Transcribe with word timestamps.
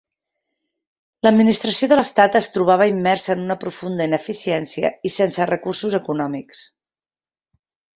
L'administració 1.27 1.89
de 1.91 1.99
l'Estat 1.99 2.39
es 2.41 2.49
trobava 2.57 2.89
immersa 2.95 3.37
en 3.37 3.45
una 3.45 3.59
profunda 3.67 4.11
ineficiència 4.13 4.95
i 5.11 5.17
sense 5.21 5.51
recursos 5.55 6.01
econòmics. 6.05 6.69